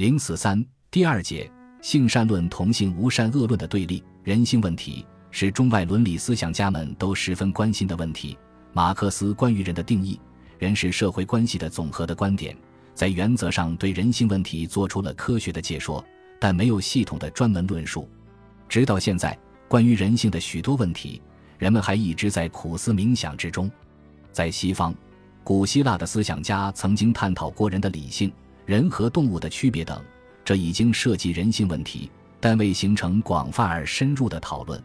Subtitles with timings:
[0.00, 1.46] 零四三第二节
[1.82, 8.34] 性善论同性无善恶论的对立，人性问题是中外伦理思想家们都十分关心的问题。
[8.72, 10.18] 马克思关于人的定义，
[10.58, 12.56] 人是社会关系的总和的观点，
[12.94, 16.02] 在原则上对人性问题做出了科学的解说，
[16.38, 18.08] 但没有系统的专门论述。
[18.70, 19.38] 直到现在，
[19.68, 21.20] 关于人性的许多问题，
[21.58, 23.70] 人们还一直在苦思冥想之中。
[24.32, 24.94] 在西方，
[25.44, 28.32] 古希腊的思想家曾经探讨过人的理性。
[28.70, 30.00] 人和动物的区别等，
[30.44, 32.08] 这已经涉及人性问题，
[32.38, 34.80] 但未形成广泛而深入的讨论。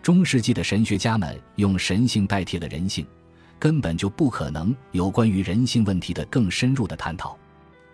[0.00, 3.04] 中世纪的神学家们用神性代替了人性，
[3.58, 7.36] 根本就不可能有关于人性问题的更深入的探讨。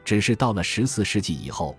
[0.05, 1.75] 只是到了十四世纪以后，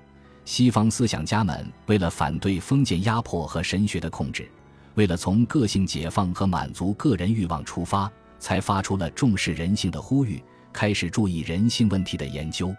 [0.46, 4.50] 西方思想家们为了反对封建压迫和神学的控制，
[4.96, 12.76] 为了从个性解放和满足个人欲望出发，才发出了重视人性的呼吁，开始注意人性问题的研究。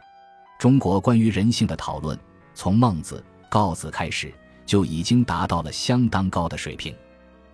[0.58, 2.18] 中国关于人性的讨论，
[2.54, 4.32] 从孟子、告子开始
[4.64, 6.94] 就已经达到了相当高的水平。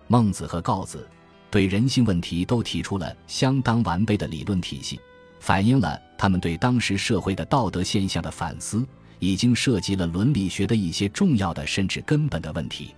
[0.07, 1.07] 孟子和告子
[1.49, 4.99] 对人性问题都提出了相当完备的理论体系，
[5.39, 8.85] 反映了他们对当时社会的道德现象的反思，
[9.19, 12.95] 已经涉及了伦理学的一些重要的甚至根本的问题。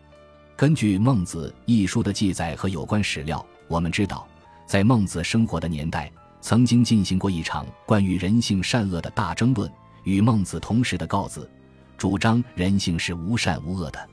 [0.56, 4.28] 根据《孟子》一书的记载和有关史料，我们知道，
[4.68, 9.72] 在孟子生活的年代，曾经进行过一场关于人性善恶的大争论。
[10.04, 11.50] 与孟子同时的告子，
[11.98, 14.09] 主张人性是无善无恶的。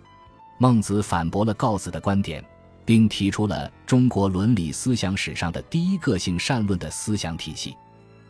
[0.58, 2.44] 孟子反驳了告子的观点，
[2.84, 7.77] 并提出了中国伦理思想史上的第一个性善论的思想体系。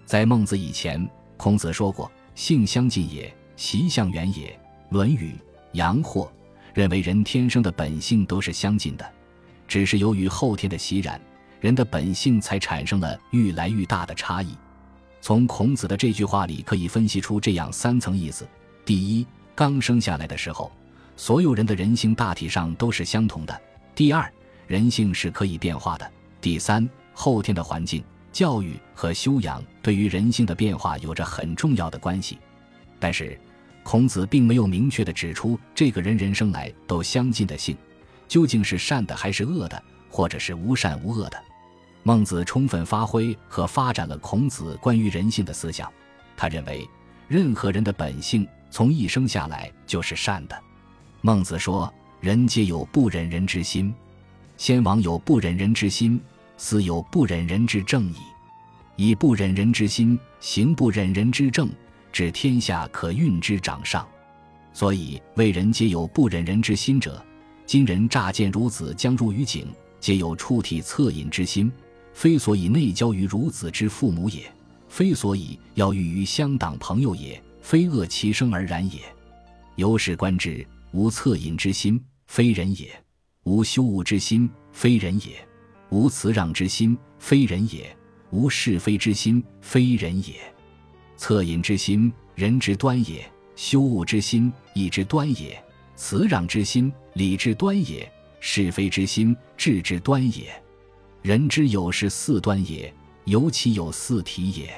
[0.05, 4.48] 在孟子以前，孔子说过：“性相近也，习相远也。”
[4.92, 5.33] 《论语·
[5.72, 6.22] 阳货》
[6.75, 9.08] 认为人天生的本性都是相近的，
[9.69, 11.20] 只是由于后天的习染，
[11.61, 14.55] 人的本性才产生了愈来愈大的差异。
[15.20, 18.48] 从孔子的这句话里可以分析出这样三层意思：
[18.84, 20.72] 第一，刚生下来的时候，
[21.16, 23.54] 所有人的人性大体上都是相同的；
[23.94, 24.32] 第二，
[24.66, 26.06] 人性是可以变化的；
[26.41, 32.38] 第三，后天的环境、教育和修养对于人性的变化有着很重要的关系。
[32.98, 33.38] 但是，
[33.82, 37.76] 孔子并没有明确地指出这个人人生来都相近的性，
[38.26, 41.42] 究竟是善的还是恶的，或者是无善无恶的。
[42.03, 45.91] 孟子充分发挥和发展了孔子关于人性的思想。
[46.37, 46.88] 他认为，
[47.28, 50.59] 任何人的本性从一生下来就是善的。
[51.21, 53.94] 孟子说：“人皆有不忍人之心，
[54.56, 56.19] 先王有不忍人之心，
[56.56, 58.16] 斯有不忍人之正矣。
[58.97, 61.69] 以不忍人之心行不忍人之政，
[62.10, 64.09] 治天下可运之掌上。
[64.72, 67.22] 所以，为人皆有不忍人之心者，
[67.66, 69.66] 今人乍见孺子将入于井，
[70.00, 71.71] 皆有触体恻隐之心。”
[72.20, 74.42] 非所以内交于孺子之父母也，
[74.91, 79.00] 非所以要欲于乡党朋友也，非恶其生而然也。
[79.76, 82.88] 由是观之，无恻隐之心，非人也；
[83.44, 85.28] 无羞恶之心，非人也；
[85.88, 87.86] 无辞让之心，非人也；
[88.28, 90.34] 无是非之心，非人也。
[91.16, 93.22] 恻隐之心，人之端也；
[93.56, 95.56] 羞恶之心，义之端也；
[95.97, 98.06] 辞让之心，礼之端也；
[98.41, 100.53] 是非之心，智之端也。
[101.22, 102.92] 人之有是四端也，
[103.26, 104.72] 尤其有四体也。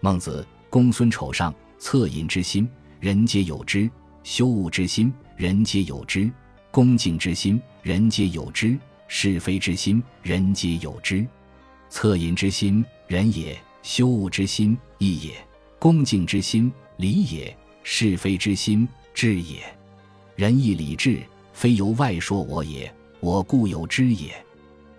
[0.00, 2.68] 孟子公孙丑上，恻隐之心，
[2.98, 3.88] 人皆有之；
[4.24, 6.28] 羞恶之心，人皆有之；
[6.72, 11.24] 恭敬之心，人皆有之；是非之心，人皆有之。
[11.90, 15.34] 恻隐之心，仁也；羞恶之心，义也；
[15.78, 19.62] 恭敬之心，礼也；是非之心，智也。
[20.34, 21.22] 仁义礼智，
[21.52, 24.34] 非由外说我也，我固有之也。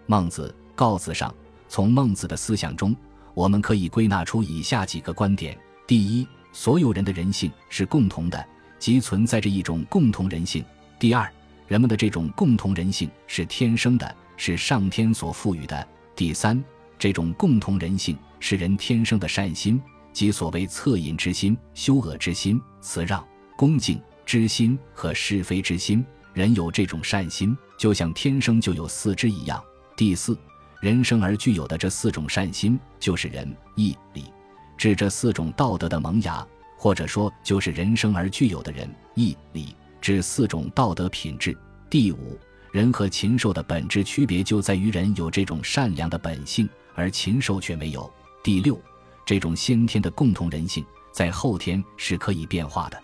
[0.06, 0.56] 孟子。
[0.80, 1.36] 告子上，
[1.68, 2.96] 从孟子的思想中，
[3.34, 8.48] 我们可以归纳出以下几个观点：第一，所有人的人性是共同的，
[8.80, 10.64] 即存在着一种共同人性；
[10.98, 11.30] 第二，
[11.68, 15.86] 人们的这种共同人性是天生的，是上天所赋予的；
[16.16, 16.64] 第三，
[16.98, 19.82] 这种共同人性是人天生的善心，
[20.14, 23.22] 即所谓恻隐之心、羞恶之心、辞让、
[23.58, 26.06] 恭敬之心和是非之心。
[26.34, 29.62] 人有这种善心，就像天生就有四肢一样。
[29.98, 30.38] 第四。
[30.80, 34.32] 人生而具有的这四种善心，就是仁、义、礼，
[34.78, 36.46] 指这四种道德的萌芽，
[36.78, 41.58] 或者说，就是人生而具有的仁、义、礼，指四种道德品质。
[41.90, 42.40] 第五，
[42.72, 48.10] 人和禽兽的本质区别就在于人有这种善良的本性，而禽兽却没有。
[48.42, 48.80] 第六，
[49.26, 52.98] 这种先天的共同人性，在后天是可以变化的。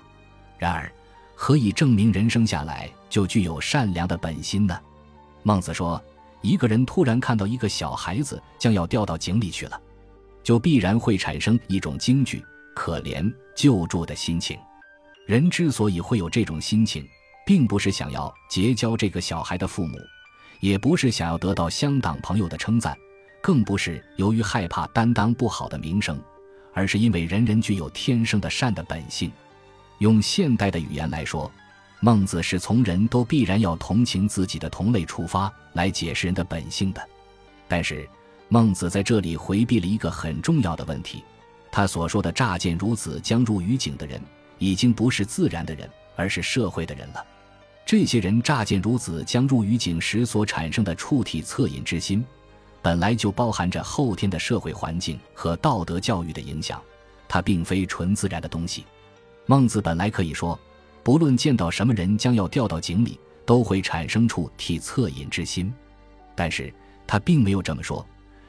[0.58, 0.90] 然而，
[1.36, 4.80] 何以证明人生下来就具有善良的本心呢？
[5.44, 6.02] 孟子说。
[6.46, 9.82] 一个人突然看到一个小孩子将要掉到井里去了，
[10.44, 12.46] 就必然会产生一种惊惧、
[12.76, 14.56] 可怜、救助的心情。
[15.26, 17.04] 人之所以会有这种心情，
[17.48, 19.98] 并不是想要结交这个小孩的父母，
[20.60, 22.96] 也不是想要得到乡党朋友的称赞，
[23.42, 26.22] 更不是由于害怕担当不好的名声，
[26.76, 29.32] 而是因为人人具有天生的善的本性。
[29.98, 31.52] 用现代的语言来说，
[32.06, 37.02] 孟子是从人都必然要同情自己的同类出发来解释人的本性的。
[37.68, 38.08] 但是，
[38.48, 41.24] 孟子在这里回避了一个很重要的问题：
[41.72, 44.22] 他所说的乍见孺子将入于井的人，
[44.60, 47.26] 已经不是自然的人，而是社会的人了。
[47.88, 52.24] 这些人乍见孺子将入于井时所产生的触体恻隐之心，
[52.84, 56.80] 本来就包含着后天的社会环境和道德教育的影响，
[57.28, 58.86] 它并非纯自然的东西。
[59.48, 60.60] 孟子本来可以说，
[61.06, 65.72] 不论见到什么人将要掉到井里，都会产生触体恻隐之心，
[66.34, 66.74] 但是
[67.06, 68.04] 他并没有这么说。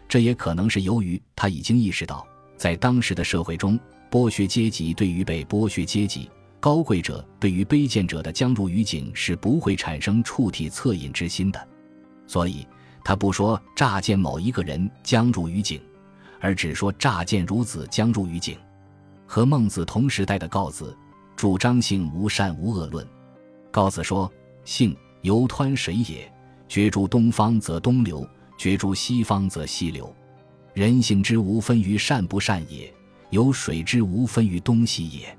[0.08, 2.26] 这也可能是由于他已经意识到，
[2.56, 3.78] 在当时的社会中，
[4.10, 11.68] 剥削阶级对于被剥削阶级、高贵者对于卑贱者的将入于井是不会产生触体恻隐之心的，
[12.26, 12.66] 所以
[13.04, 15.78] 他不说乍见某一个人将入于井，
[16.40, 18.56] 而只说乍见孺子将入于井。
[19.26, 20.96] 和孟子同时代的告子，
[21.36, 23.06] 主张性无善无恶论。
[23.70, 24.32] 告子说
[24.64, 26.32] ：“性犹湍水也，
[26.66, 28.26] 决诸东方则东流，
[28.58, 30.12] 决诸西方则西流。
[30.72, 32.92] 人性之无分于善不善也，
[33.30, 35.36] 有水之无分于东西也。”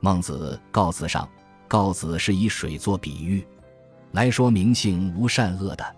[0.00, 1.28] 孟子告子上，
[1.66, 3.46] 告子是以水作比喻，
[4.12, 5.96] 来说明性无善恶的。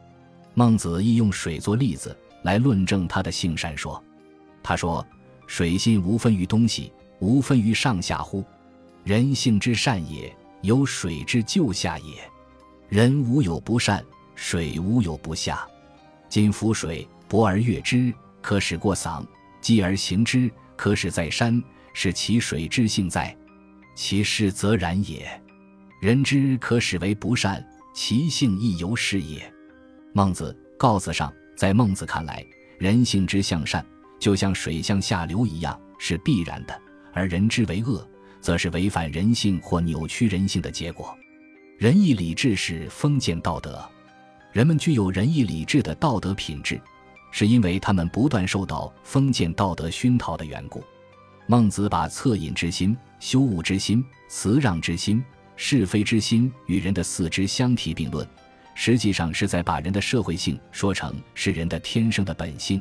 [0.55, 4.03] 孟子亦用水作例子来论证他的性善说。
[4.63, 5.05] 他说
[5.47, 6.93] ：“水性无分于东西。”
[7.23, 8.45] 无分于上下乎？
[9.05, 12.15] 人性之善也，有水之就下也。
[12.89, 14.05] 人无有不善，
[14.35, 15.67] 水无有不下。
[16.29, 19.25] 今夫水博而悦之，可使过嗓；
[19.61, 21.63] 继而行之，可使在山。
[21.95, 23.37] 是其水之性在，
[23.95, 25.29] 其势则然也。
[26.01, 27.63] 人之可使为不善，
[27.95, 29.53] 其性亦犹是也。
[30.15, 32.43] 孟子告子上，在孟子看来，
[32.79, 33.85] 人性之向善，
[34.19, 36.81] 就像水向下流一样，是必然的。
[37.13, 38.09] 而人之为恶，
[38.43, 41.17] 则是违反人性或扭曲人性的结果。
[41.79, 43.83] 仁义礼智是封建道德，
[44.53, 46.79] 人们具有仁义礼智的道德品质，
[47.31, 50.85] 是因为他们不断受到封建道德熏陶的缘故。
[51.47, 55.25] 孟子把恻隐之心、羞恶之心、辞让之心、
[55.57, 58.27] 是非之心与人的四肢相提并论，
[58.75, 62.81] 实际上是在把人的社会性说成是人的天生的本性，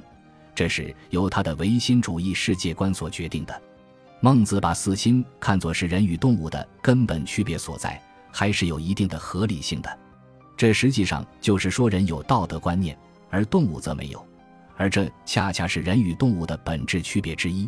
[0.54, 3.62] 这是由他的唯心主义世界观所决定的。
[4.24, 8.00] 孟子把四心看作是人与动物的根本区别所在，
[8.32, 10.00] 还是有一定的合理性的。
[10.56, 12.96] 这实际上就是说，人有道德观念，
[13.32, 14.24] 而动物则没有，
[14.78, 17.68] 而这恰恰是人与动物的本质区别之一。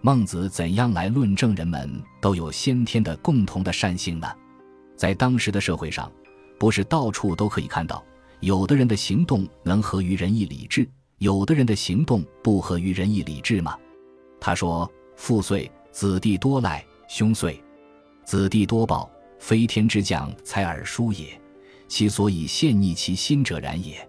[0.00, 4.26] 孟子怎样来论证人们都有先天的共同的善性呢？
[4.96, 6.10] 在当时的社会上，
[6.58, 8.02] 不是到处都可以看到，
[8.40, 10.88] 有的人的行动能合于仁义礼智，
[11.18, 13.76] 有的人的行动不合于仁义礼智吗？
[14.40, 17.52] 他说：“父岁。”子弟多赖，兄遂；
[18.24, 19.08] 子弟多暴，
[19.38, 21.38] 非天之降才尔殊也。
[21.86, 24.08] 其所以陷逆其心者然也。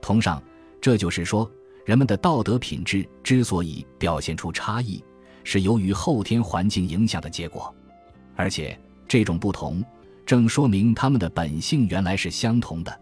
[0.00, 0.40] 同上，
[0.80, 1.50] 这就是说，
[1.84, 5.02] 人们的道德品质之所以表现出差异，
[5.42, 7.74] 是由于后天环境影响的结果。
[8.36, 9.84] 而且，这种不同，
[10.24, 13.00] 正说明他们的本性原来是相同的。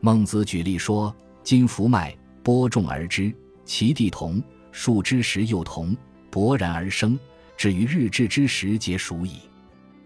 [0.00, 1.14] 孟子举例说
[1.44, 3.30] ：“今福麦播种而知，
[3.66, 4.40] 其地同；
[4.72, 5.94] 树之时又同，
[6.32, 7.18] 勃然而生。”
[7.58, 9.40] 至于日治之时，皆属矣。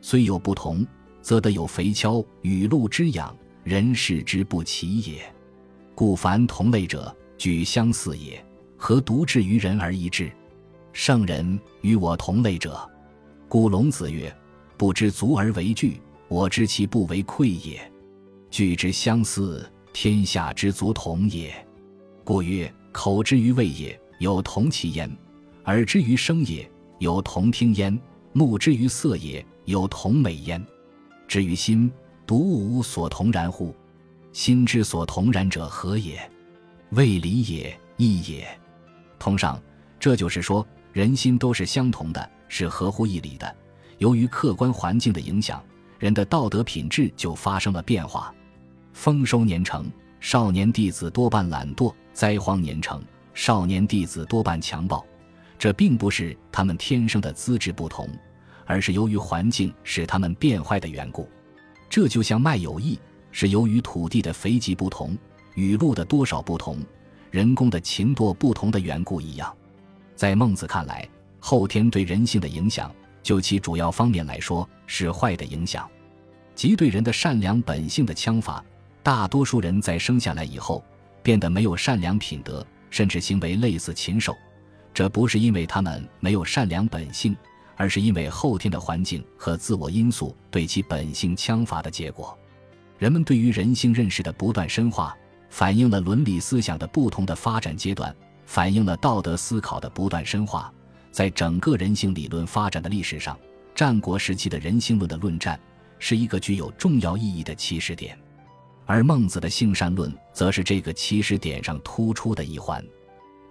[0.00, 0.86] 虽有不同，
[1.20, 5.22] 则得有肥锹雨露之养，人事之不齐也。
[5.94, 8.42] 故凡同类者，举相似也。
[8.78, 10.32] 何独至于人而异之？
[10.94, 12.90] 圣人与我同类者，
[13.50, 14.34] 故龙子曰
[14.78, 17.92] ：“不知足而为惧，我知其不为愧也。
[18.50, 21.54] 惧之相似，天下之足同也。
[22.24, 25.06] 故曰：口之于味也，有同其言；
[25.66, 26.66] 耳之于声也。”
[27.02, 27.98] 有同听焉，
[28.32, 30.64] 目之于色也；有同美焉。
[31.26, 31.90] 至于心，
[32.24, 33.74] 独无所同然乎？
[34.32, 36.30] 心之所同然者何也？
[36.90, 38.46] 未理也，义也。
[39.18, 39.60] 通上，
[39.98, 43.52] 这就是说，人心都是相同的，是合乎义理的。
[43.98, 45.60] 由于客观环境的影响，
[45.98, 48.32] 人的道德品质就发生了变化。
[48.92, 49.90] 丰收年成，
[50.20, 53.02] 少年弟子多半懒惰；灾荒年成，
[53.34, 55.04] 少年弟子多半强暴。
[55.62, 58.08] 这并不是他们天生的资质不同，
[58.66, 61.30] 而是由于环境使他们变坏的缘故。
[61.88, 62.98] 这就像麦有益，
[63.30, 65.16] 是由于土地的肥瘠不同、
[65.54, 66.78] 雨露的多少不同、
[67.30, 69.56] 人工的勤惰不同的缘故一样。
[70.16, 72.92] 在孟子看来，后天对人性的影响
[73.22, 75.88] 就其主要方面来说是坏的影响，
[76.56, 78.64] 即对人的善良本性的枪法。
[79.00, 80.84] 大多数人在生下来以后
[81.22, 84.36] 变得没有善良品德，甚至行为类似禽兽。
[84.94, 87.36] 这不是因为他们没有善良本性，
[87.76, 92.36] 而是因为后天的环境和自我因素对其本性枪伐的结果。
[92.98, 95.16] 人们对于人性认识的不断深化，
[95.48, 98.14] 反映了伦理思想的不同的发展阶段，
[98.46, 100.72] 反映了道德思考的不断深化。
[101.10, 103.38] 在整个人性理论发展的历史上，
[103.74, 105.58] 战国时期的人性论的论战
[105.98, 108.16] 是一个具有重要意义的起始点，
[108.86, 112.84] 而孟子的性善论则是这个起始点上突出的一环。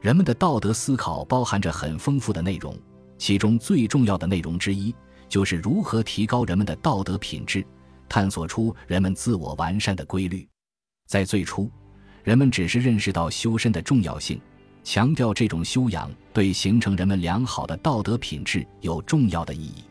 [0.01, 2.75] 人们的道德思考包含着很丰富的内容，
[3.19, 4.93] 其中最重要的内容之一
[5.29, 7.63] 就是如何提高人们的道德品质，
[8.09, 10.47] 探索出人们自我完善的规律。
[11.07, 11.69] 在最初，
[12.23, 14.41] 人们只是认识到修身的重要性。
[14.83, 19.83] 强调这种修养对形成人们良好的道德品质有重要的意义，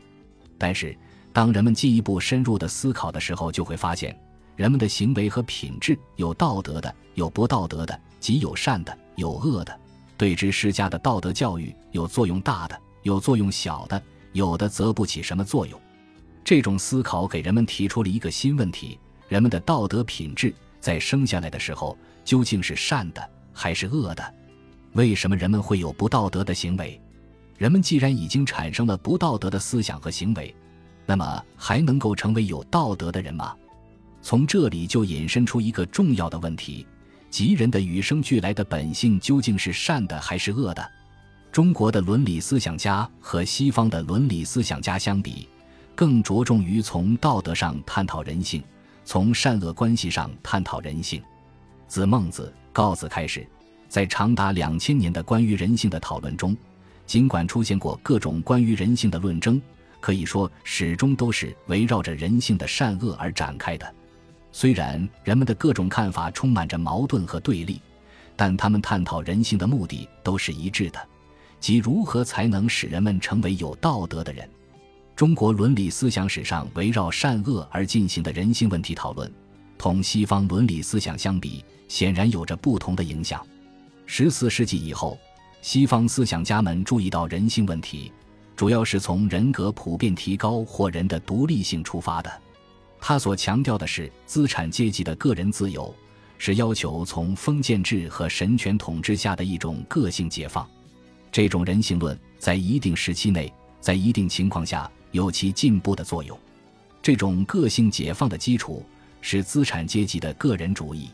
[0.59, 0.99] 但是
[1.33, 4.21] 当人们进一步深入的思考的时候，就会发现
[4.57, 9.81] 人们的行为和品质有道德的，有不道德的，即有善的，有恶的。
[10.21, 14.03] 对之施加的道德教育有作用大的，有作用小的，
[14.35, 15.81] 有的则不起什么作用。
[16.45, 19.01] 这种思考给人们提出了一个新问题：
[19.31, 24.35] 人们的道德品质在生下来的时候究竟是善的还是恶的？
[24.93, 27.01] 为什么人们会有不道德的行为？
[27.57, 30.55] 人们既然已经产生了不道德的思想和行为，
[31.07, 33.57] 那么还能够成为有道德的人吗？
[34.21, 36.87] 从这里就引申出一个重要的问题：
[37.31, 40.91] 即人的与生俱来的本性究竟是善的还是恶的？
[41.53, 45.49] 中国的伦理思想家和西方的伦理思想家相比，
[45.95, 48.63] 更着重于从道德上探讨人性，
[49.05, 51.23] 从善恶关系上探讨人性。
[51.87, 53.47] 自孟子、告子开始。
[53.89, 56.57] 在长达两千年的关于人性的讨论中，
[57.07, 59.61] 尽管出现过各种关于人性的论争，
[59.99, 63.95] 可以说始终都是围绕着人性的善恶而展开的。
[64.53, 67.81] 虽然人们的各种看法充满着矛盾和对立，
[68.37, 70.99] 但他们探讨人性的目的都是一致的，
[71.61, 74.49] 即如何才能使人们成为有道德的人。
[75.15, 79.31] 中国伦理思想史上围绕善恶而进行的人性问题讨论，
[79.77, 83.47] 同西方伦理思想相比，显然有着不同的影响。
[84.07, 85.19] 十四世纪以后，
[85.63, 88.11] 西方思想家们注意到人性问题，
[88.57, 92.33] 主要是从人格普遍提高或人的独立性出发的。
[93.01, 95.93] 他所强调的是资产阶级的个人自由，
[96.39, 100.69] 是要求从封建制和神权统治下的一种个性解放。
[101.33, 106.39] 这种人性论在一定时期内，在一定情况下有其进步的作用。
[107.03, 108.85] 这种个性解放的基础
[109.21, 111.09] 是资产阶级的个人主义。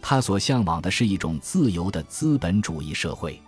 [0.00, 3.40] 他所向往的是一种自由的资本主义社会。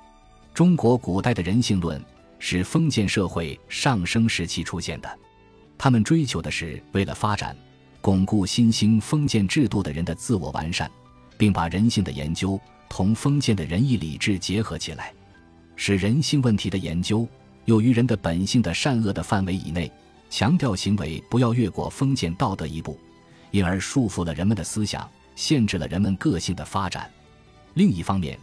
[0.52, 2.02] 中国古代的人性论
[2.40, 5.18] 是封建社会上升时期出现的，
[5.76, 7.56] 他们追求的是为了发展、
[8.00, 10.90] 巩固新兴封建制度的人的自我完善，
[11.36, 15.12] 并把人性的研究同封建的仁义礼智结合起来，
[15.76, 17.26] 使人性问题的研究
[17.64, 19.90] 由于人的本性的善恶的范围以内，
[20.30, 22.98] 强调行为不要越过封建道德一步，
[23.50, 25.08] 因而束缚了人们的思想。
[25.38, 27.08] 限制了人们个性的发展。
[27.74, 28.36] 另一方面，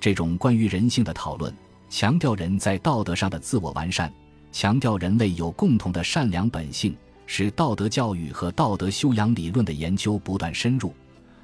[0.00, 1.54] 这种关于人性的讨论
[1.90, 4.10] 强调人在道德上的自我完善，
[4.50, 6.96] 强调人类有共同的善良本性，
[7.30, 10.94] 使道德教育和道德修养理论的研究不断深入，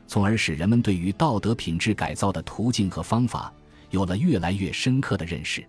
[0.06, 3.52] 从而使人们对于道德品质改造的途径和方法
[3.90, 5.62] 有了越来越深刻的认识。